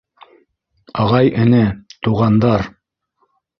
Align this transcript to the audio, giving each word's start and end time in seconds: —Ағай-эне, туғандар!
—Ағай-эне, 1.03 1.61
туғандар! 2.09 2.67